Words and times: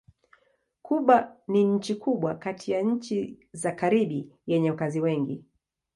Kuba 0.81 1.35
ni 1.47 1.63
nchi 1.63 1.95
kubwa 1.95 2.35
kati 2.35 2.71
ya 2.71 2.81
nchi 2.81 3.47
za 3.53 3.71
Karibi 3.71 4.33
yenye 4.47 4.71
wakazi 4.71 4.99
wengi. 5.01 5.45